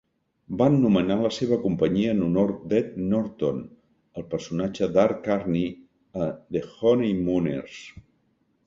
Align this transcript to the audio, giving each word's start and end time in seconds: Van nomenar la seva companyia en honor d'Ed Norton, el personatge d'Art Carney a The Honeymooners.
Van 0.59 0.77
nomenar 0.85 1.17
la 1.25 1.29
seva 1.35 1.59
companyia 1.65 2.15
en 2.15 2.23
honor 2.29 2.53
d'Ed 2.71 2.97
Norton, 3.11 3.61
el 4.23 4.27
personatge 4.33 4.91
d'Art 4.97 5.23
Carney 5.31 5.71
a 6.25 6.33
The 6.35 6.67
Honeymooners. 6.75 7.81